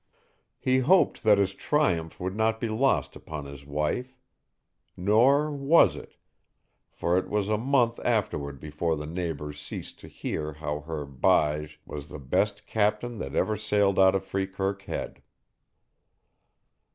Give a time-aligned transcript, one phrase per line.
[0.57, 4.17] He hoped that his triumph would not be lost upon his wife.
[4.97, 6.15] Nor was it,
[6.89, 11.77] for it was a month afterward before the neighbors ceased to hear how her Bige
[11.85, 15.21] was the best captain that ever sailed out of Freekirk Head.